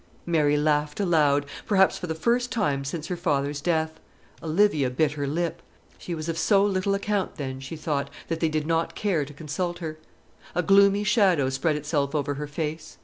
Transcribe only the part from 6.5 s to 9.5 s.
little account, then, she thought, that they did not care to